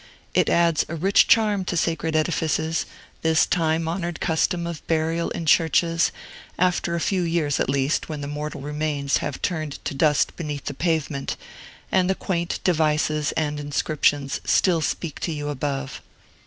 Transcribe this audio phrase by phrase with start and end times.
[0.33, 2.87] It adds a rich charm to sacred edifices,
[3.21, 6.11] this time honored custom of burial in churches,
[6.57, 10.65] after a few years, at least, when the mortal remains have turned to dust beneath
[10.65, 11.37] the pavement,
[11.91, 16.01] and the quaint devices and inscriptions still speak to you above.